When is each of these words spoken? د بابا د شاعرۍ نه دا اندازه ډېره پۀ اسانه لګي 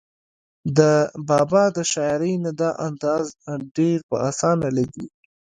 د 0.77 0.79
بابا 1.29 1.63
د 1.77 1.77
شاعرۍ 1.91 2.33
نه 2.45 2.51
دا 2.59 2.69
اندازه 2.87 3.33
ډېره 3.75 4.03
پۀ 4.07 4.15
اسانه 4.29 4.67
لګي 4.77 5.07